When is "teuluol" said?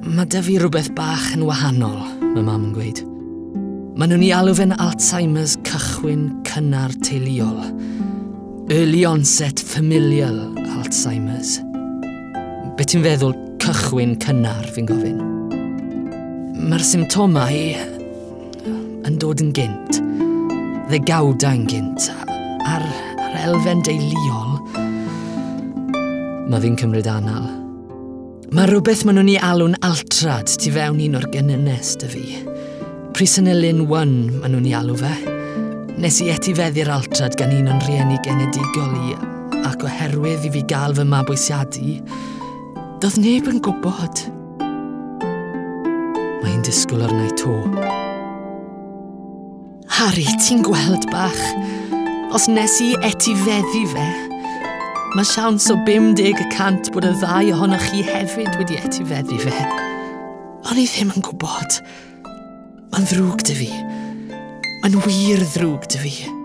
7.04-7.58